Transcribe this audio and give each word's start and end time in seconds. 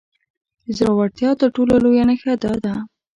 د 0.65 0.67
زورورتيا 0.77 1.29
تر 1.41 1.47
ټولو 1.55 1.73
لويه 1.83 2.03
نښه 2.09 2.33
دا 2.43 2.53
ده. 2.63 2.73